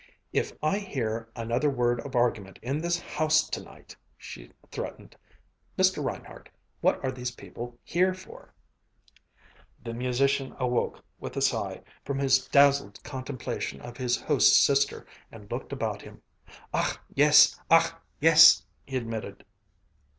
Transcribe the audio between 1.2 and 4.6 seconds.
another word of argument in this house tonight" she